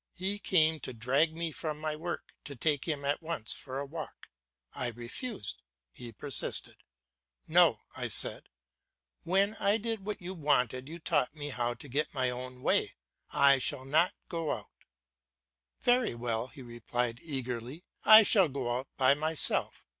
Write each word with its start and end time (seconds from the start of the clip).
He 0.15 0.39
came 0.39 0.79
to 0.79 0.93
drag 0.93 1.37
me 1.37 1.51
from 1.51 1.79
my 1.79 1.95
work, 1.95 2.33
to 2.45 2.55
take 2.55 2.85
him 2.87 3.05
at 3.05 3.21
once 3.21 3.53
for 3.53 3.77
a 3.77 3.85
walk. 3.85 4.29
I 4.73 4.87
refused; 4.87 5.61
he 5.91 6.11
persisted. 6.11 6.77
"No," 7.47 7.81
I 7.95 8.07
said, 8.07 8.45
"when 9.25 9.53
I 9.57 9.77
did 9.77 10.03
what 10.03 10.19
you 10.19 10.33
wanted, 10.33 10.89
you 10.89 10.97
taught 10.97 11.35
me 11.35 11.49
how 11.49 11.75
to 11.75 11.87
get 11.87 12.15
my 12.15 12.31
own 12.31 12.63
way; 12.63 12.95
I 13.29 13.59
shall 13.59 13.85
not 13.85 14.15
go 14.27 14.51
out." 14.51 14.71
"Very 15.81 16.15
well," 16.15 16.47
he 16.47 16.63
replied 16.63 17.19
eagerly, 17.21 17.83
"I 18.03 18.23
shall 18.23 18.49
go 18.49 18.75
out 18.79 18.87
by 18.97 19.13
myself." 19.13 19.85